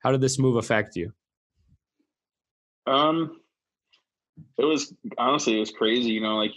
[0.00, 1.10] How did this move affect you?
[2.86, 3.40] Um,
[4.58, 6.10] it was honestly it was crazy.
[6.10, 6.52] You know, like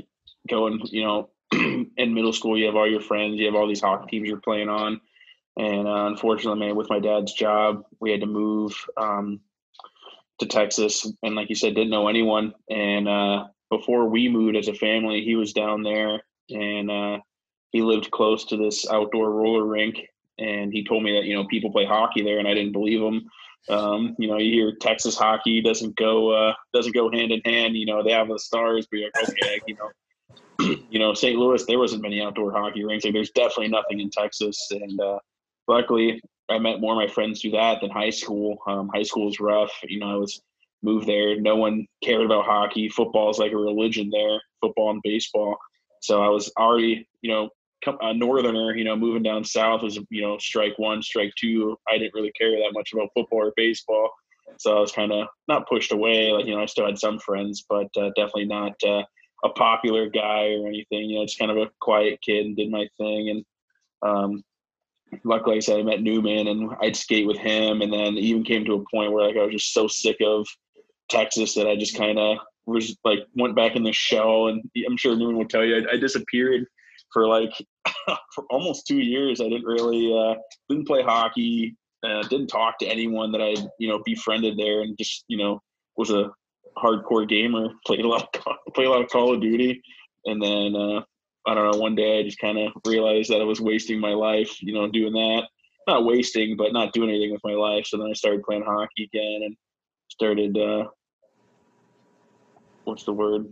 [0.49, 0.81] going.
[0.91, 3.39] You know, in middle school, you have all your friends.
[3.39, 4.99] You have all these hockey teams you're playing on,
[5.57, 9.39] and uh, unfortunately, man, with my dad's job, we had to move um,
[10.39, 12.53] to Texas, and like you said, didn't know anyone.
[12.69, 17.17] And uh, before we moved as a family, he was down there, and uh,
[17.71, 19.97] he lived close to this outdoor roller rink.
[20.37, 23.01] And he told me that you know people play hockey there, and I didn't believe
[23.01, 23.29] him.
[23.67, 27.75] Um, you know, you hear Texas hockey doesn't go uh, doesn't go hand in hand.
[27.75, 31.37] You know, they have the stars, but you're like, okay, you know, you know, St.
[31.37, 33.03] Louis, there wasn't many outdoor hockey rinks.
[33.03, 35.19] Like, there's definitely nothing in Texas, and uh,
[35.67, 38.57] luckily, I met more of my friends through that than high school.
[38.67, 39.71] Um, high school was rough.
[39.83, 40.41] You know, I was
[40.81, 41.39] moved there.
[41.39, 42.89] No one cared about hockey.
[42.89, 44.41] Football is like a religion there.
[44.61, 45.57] Football and baseball.
[46.01, 47.49] So I was already, you know,
[48.01, 51.77] a northerner, you know, moving down south was, you know, strike one, strike two.
[51.87, 54.09] I didn't really care that much about football or baseball.
[54.57, 56.31] So I was kind of not pushed away.
[56.31, 59.03] Like, you know, I still had some friends, but uh, definitely not uh,
[59.45, 61.09] a popular guy or anything.
[61.09, 63.29] You know, just kind of a quiet kid and did my thing.
[63.29, 63.45] And
[64.01, 64.43] um,
[65.23, 67.81] luckily, I said, I met Newman and I'd skate with him.
[67.81, 70.47] And then even came to a point where like I was just so sick of
[71.09, 74.47] Texas that I just kind of was like went back in the shell.
[74.47, 76.65] And I'm sure Newman will tell you I, I disappeared
[77.11, 77.51] for like
[78.33, 79.41] for almost two years.
[79.41, 80.35] I didn't really uh,
[80.69, 81.75] didn't play hockey.
[82.01, 85.61] Uh, didn't talk to anyone that I you know befriended there, and just you know
[85.97, 86.31] was a
[86.77, 87.69] hardcore gamer.
[87.85, 89.81] Played a lot of played a lot of Call of Duty,
[90.25, 91.01] and then uh,
[91.47, 91.79] I don't know.
[91.79, 94.87] One day I just kind of realized that I was wasting my life, you know,
[94.87, 95.47] doing that.
[95.87, 97.87] Not wasting, but not doing anything with my life.
[97.87, 99.57] So then I started playing hockey again and
[100.09, 100.57] started.
[100.57, 100.85] Uh,
[102.83, 103.47] what's the word?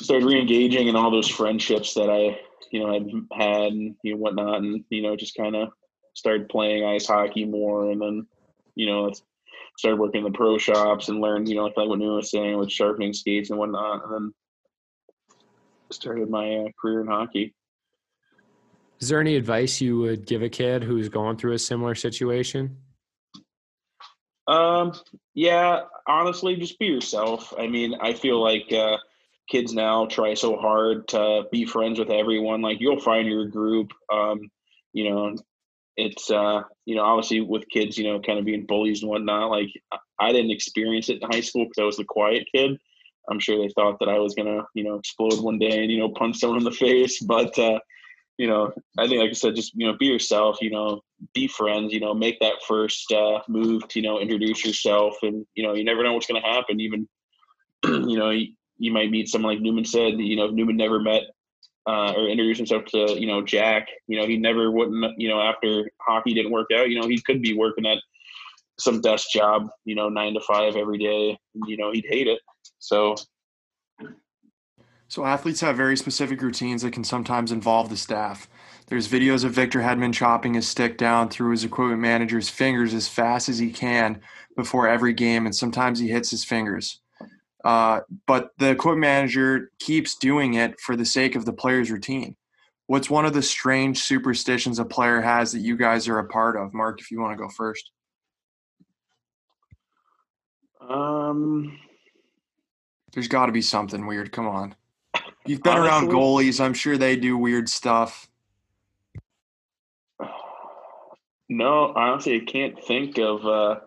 [0.00, 4.18] started re-engaging in all those friendships that I, you know, had had and you know,
[4.18, 5.70] whatnot, and you know, just kind of
[6.14, 8.26] started playing ice hockey more, and then,
[8.74, 9.12] you know,
[9.78, 12.58] started working in the pro shops and learned, you know, like what New was saying
[12.58, 14.34] with sharpening skates and whatnot, and then
[15.92, 17.54] started my uh, career in hockey.
[19.00, 22.76] Is there any advice you would give a kid who's going through a similar situation?
[24.46, 24.92] Um,
[25.32, 27.54] yeah, honestly, just be yourself.
[27.56, 28.98] I mean, I feel like uh,
[29.48, 32.60] kids now try so hard to be friends with everyone.
[32.60, 33.92] Like you'll find your group.
[34.12, 34.50] Um,
[34.92, 35.36] you know,
[35.96, 39.50] it's uh, you know, obviously with kids, you know, kind of being bullies and whatnot.
[39.50, 39.68] Like
[40.18, 42.78] I didn't experience it in high school because I was the quiet kid.
[43.28, 45.98] I'm sure they thought that I was gonna, you know, explode one day and you
[45.98, 47.20] know punch someone in the face.
[47.20, 47.78] But uh,
[48.38, 50.58] you know, I think, like I said, just you know, be yourself.
[50.60, 51.02] You know,
[51.34, 51.92] be friends.
[51.92, 55.74] You know, make that first uh, move to you know introduce yourself, and you know,
[55.74, 56.80] you never know what's gonna happen.
[56.80, 57.08] Even
[57.84, 60.14] you know, you might meet someone like Newman said.
[60.18, 61.24] You know, Newman never met
[61.86, 63.88] uh, or introduced himself to you know Jack.
[64.06, 65.18] You know, he never wouldn't.
[65.18, 67.98] You know, after hockey didn't work out, you know, he could be working at
[68.78, 69.68] some desk job.
[69.84, 71.38] You know, nine to five every day.
[71.66, 72.40] You know, he'd hate it.
[72.80, 73.14] So.
[75.06, 78.48] So athletes have very specific routines that can sometimes involve the staff.
[78.86, 83.08] There's videos of Victor Hedman chopping his stick down through his equipment manager's fingers as
[83.08, 84.20] fast as he can
[84.56, 87.00] before every game, and sometimes he hits his fingers.
[87.64, 92.36] Uh, but the equipment manager keeps doing it for the sake of the player's routine.
[92.86, 96.56] What's one of the strange superstitions a player has that you guys are a part
[96.56, 96.74] of?
[96.74, 97.90] Mark, if you want to go first.
[100.88, 101.78] Um,
[103.12, 104.32] there's got to be something weird.
[104.32, 104.74] Come on,
[105.46, 106.60] you've been Honestly- around goalies.
[106.64, 108.28] I'm sure they do weird stuff.
[111.48, 113.80] No, honestly, I can't think of uh,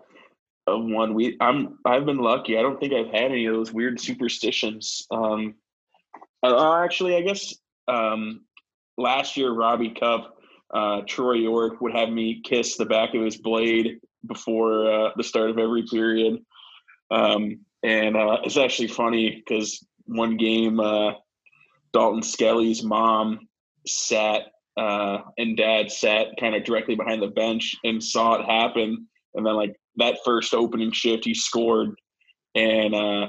[0.67, 1.13] of one.
[1.13, 2.57] We I'm I've been lucky.
[2.57, 5.07] I don't think I've had any of those weird superstitions.
[5.11, 5.55] Um,
[6.43, 7.53] uh, actually, I guess
[7.87, 8.41] um,
[8.97, 10.35] last year Robbie Cup,
[10.73, 15.23] uh, Troy York would have me kiss the back of his blade before uh, the
[15.23, 16.39] start of every period.
[17.11, 21.11] Um, and uh, it's actually funny because one game, uh,
[21.91, 23.47] Dalton Skelly's mom
[23.85, 24.43] sat
[24.77, 29.07] uh, and dad sat kind of directly behind the bench and saw it happen.
[29.35, 31.95] And then, like that first opening shift, he scored.
[32.55, 33.27] And uh,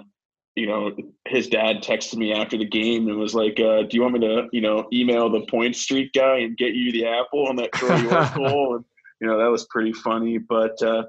[0.54, 0.92] you know,
[1.26, 4.20] his dad texted me after the game and was like, uh, "Do you want me
[4.20, 7.96] to, you know, email the Pointstreak guy and get you the apple on that Troy
[8.10, 8.84] York goal?" And
[9.20, 10.38] you know, that was pretty funny.
[10.38, 11.04] But uh,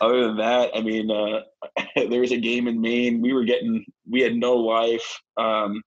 [0.00, 1.40] other than that, I mean, uh,
[2.08, 3.20] there was a game in Maine.
[3.20, 5.20] We were getting, we had no life.
[5.36, 5.82] Um,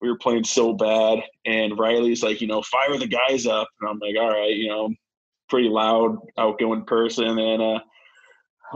[0.00, 3.88] we were playing so bad, and Riley's like, you know, fire the guys up, and
[3.88, 4.90] I'm like, all right, you know,
[5.48, 7.80] pretty loud, outgoing person, and uh,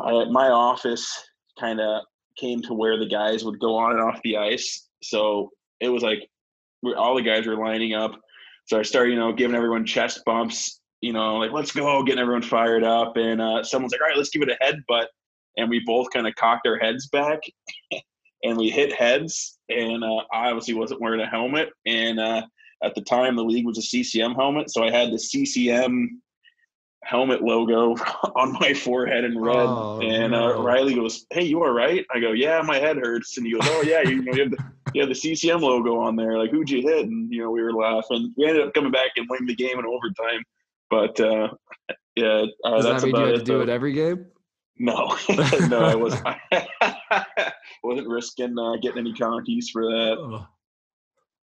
[0.03, 1.29] I, my office
[1.59, 2.03] kind of
[2.39, 4.89] came to where the guys would go on and off the ice.
[5.03, 5.51] So
[5.81, 6.29] it was like
[6.97, 8.13] all the guys were lining up.
[8.67, 12.21] So I started, you know, giving everyone chest bumps, you know, like let's go, getting
[12.21, 13.17] everyone fired up.
[13.17, 15.07] And uh, someone's like, all right, let's give it a headbutt.
[15.57, 17.41] And we both kind of cocked our heads back
[18.45, 19.59] and we hit heads.
[19.69, 21.71] And uh, I obviously wasn't wearing a helmet.
[21.87, 22.43] And uh,
[22.83, 24.71] at the time, the league was a CCM helmet.
[24.71, 26.21] So I had the CCM
[27.05, 27.95] helmet logo
[28.37, 29.57] on my forehead in red.
[29.57, 30.63] Oh, and uh, no.
[30.63, 33.63] Riley goes, "Hey, you all right?" I go, "Yeah, my head hurts." And he goes,
[33.65, 34.59] "Oh yeah, you know, you have the
[34.95, 36.39] you have the CCM logo on there.
[36.39, 38.33] Like, who'd you hit?" And you know, we were laughing.
[38.37, 40.43] We ended up coming back and winning the game in overtime.
[40.91, 41.49] But uh,
[42.17, 43.39] yeah, uh, Does that's that mean about you had it.
[43.39, 43.63] to do though.
[43.63, 44.27] it every game?
[44.79, 45.17] No,
[45.69, 46.27] no, I wasn't.
[47.83, 50.17] wasn't risking uh, getting any counties for that.
[50.19, 50.47] Oh.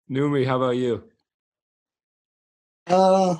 [0.09, 1.03] Numi, how about you?
[2.87, 3.37] Uh,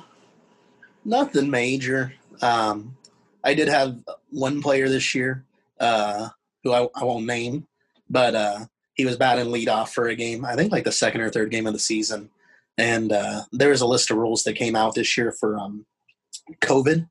[1.04, 2.14] nothing major.
[2.40, 2.96] Um,
[3.44, 3.98] I did have
[4.30, 5.44] one player this year
[5.78, 6.28] uh,
[6.62, 7.66] who I, I won't name,
[8.08, 8.60] but uh,
[8.94, 10.44] he was batting leadoff for a game.
[10.44, 12.30] I think like the second or third game of the season,
[12.78, 15.84] and uh, there was a list of rules that came out this year for um,
[16.60, 17.08] COVID,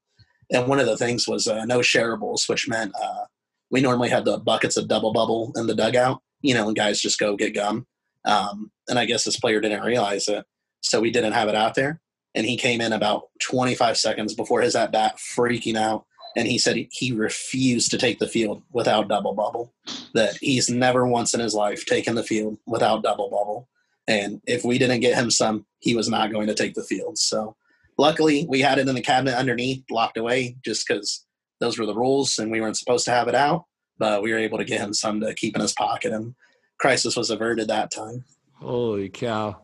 [0.52, 3.26] and one of the things was uh, no shareables, which meant uh,
[3.72, 7.02] we normally had the buckets of Dubble Bubble in the dugout, you know, and guys
[7.02, 7.88] just go get gum.
[8.26, 10.46] Um, and I guess this player didn't realize it,
[10.82, 12.02] so we didn't have it out there
[12.36, 16.06] and he came in about 25 seconds before his at bat, freaking out.
[16.36, 19.72] And he said he refused to take the field without Dubble Bubble.
[20.16, 23.70] That he's never once in his life taken the field without Dubble Bubble.
[24.08, 27.20] And if we didn't get him some, he was not going to take the field.
[27.20, 27.56] So
[27.98, 31.26] luckily, we had it in the cabinet underneath, locked away, just because
[31.60, 33.66] those were the rules and we weren't supposed to have it out.
[33.98, 36.36] But we were able to get him some to keep in his pocket, and
[36.80, 38.26] crisis was averted that time.
[38.54, 39.62] Holy cow!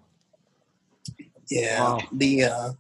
[1.50, 1.82] Yeah.
[1.82, 2.00] Wow.
[2.12, 2.72] The uh,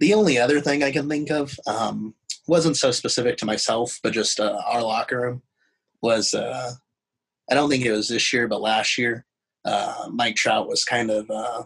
[0.00, 2.14] the only other thing I can think of um,
[2.46, 5.42] wasn't so specific to myself, but just uh, our locker room
[6.02, 6.34] was.
[6.34, 6.72] Uh,
[7.50, 9.26] I don't think it was this year, but last year,
[9.64, 11.64] uh, Mike Trout was kind of, uh,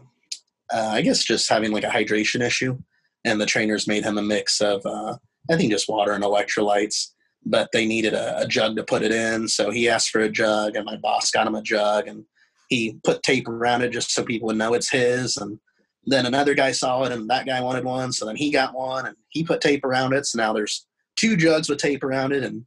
[0.73, 2.79] uh, I guess, just having like a hydration issue,
[3.27, 5.17] and the trainers made him a mix of, uh,
[5.51, 7.09] I think, just water and electrolytes.
[7.45, 10.31] But they needed a, a jug to put it in, so he asked for a
[10.31, 12.25] jug, and my boss got him a jug, and
[12.69, 15.61] he put tape around it just so people would know it's his, and
[16.07, 19.07] then another guy saw it and that guy wanted one so then he got one
[19.07, 22.45] and he put tape around it so now there's two jugs with tape around it
[22.45, 22.65] and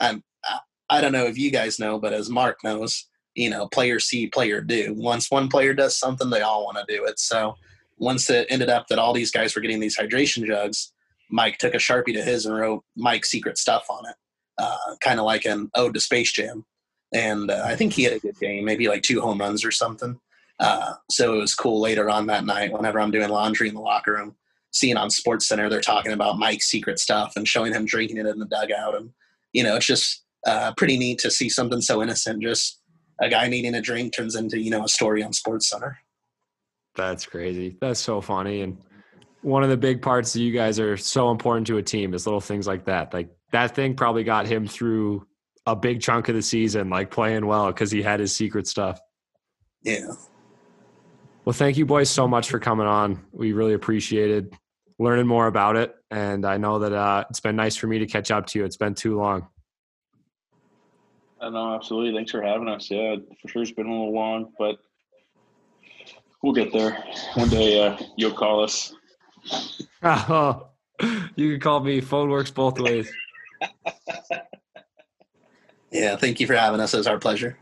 [0.00, 0.22] i'm
[0.90, 4.26] i don't know if you guys know but as mark knows you know player see
[4.26, 7.54] player do once one player does something they all want to do it so
[8.00, 10.92] once it ended up that all these guys were getting these hydration jugs
[11.30, 14.16] mike took a sharpie to his and wrote mike's secret stuff on it
[14.58, 16.64] uh, kind of like an ode to space jam
[17.14, 19.70] and uh, i think he had a good game maybe like two home runs or
[19.70, 20.18] something
[20.60, 23.80] uh, so it was cool later on that night whenever I'm doing laundry in the
[23.80, 24.36] locker room,
[24.72, 28.26] seeing on Sports Center they're talking about Mike's secret stuff and showing him drinking it
[28.26, 29.10] in the dugout, and
[29.52, 32.42] you know it's just uh, pretty neat to see something so innocent.
[32.42, 32.78] Just
[33.22, 35.98] a guy needing a drink turns into you know a story on Sports Center.
[37.00, 37.76] That's crazy.
[37.80, 38.78] That's so funny, and
[39.42, 42.26] one of the big parts that you guys are so important to a team is
[42.26, 43.14] little things like that.
[43.14, 45.26] Like that thing probably got him through
[45.66, 49.00] a big chunk of the season, like playing well because he had his secret stuff.
[49.82, 50.12] Yeah.
[51.44, 53.24] Well, thank you boys so much for coming on.
[53.32, 54.54] We really appreciated
[54.98, 55.94] learning more about it.
[56.10, 58.64] And I know that uh, it's been nice for me to catch up to you.
[58.64, 59.48] It's been too long.
[61.40, 62.14] I know, absolutely.
[62.14, 62.90] Thanks for having us.
[62.90, 64.76] Yeah, for sure it's been a little long, but
[66.42, 67.02] we'll get there.
[67.34, 68.94] One day uh, you'll call us.
[70.02, 70.68] Oh,
[71.36, 72.00] you can call me.
[72.00, 73.10] Phone works both ways.
[75.90, 76.94] Yeah, thank you for having us.
[76.94, 77.58] It was our pleasure.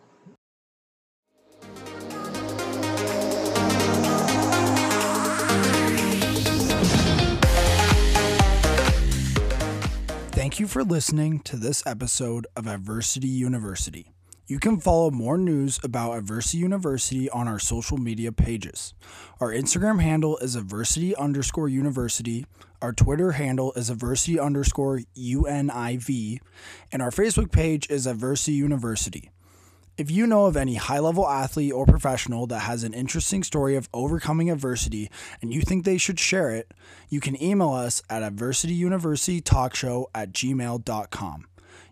[10.33, 14.13] Thank you for listening to this episode of Adversity University.
[14.49, 18.95] You can follow more news about Adversity University on our social media pages.
[19.41, 22.47] Our Instagram handle is adversity underscore university.
[22.81, 26.39] Our Twitter handle is adversity underscore UNIV.
[26.91, 29.31] And our Facebook page is Adversity University.
[29.99, 33.77] If you know of any high level athlete or professional that has an interesting story
[33.77, 35.11] of overcoming adversity
[35.43, 36.73] and you think they should share it,
[37.11, 41.45] you can email us at adversityuniversitytalkshow at gmail.com.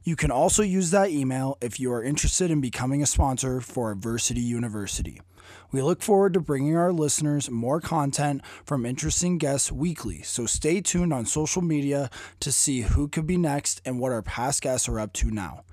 [0.06, 3.90] You can also use that email if you are interested in becoming a sponsor for
[3.90, 5.20] Adversity University.
[5.72, 10.80] We look forward to bringing our listeners more content from interesting guests weekly, so stay
[10.80, 14.88] tuned on social media to see who could be next and what our past guests
[14.88, 15.64] are up to now.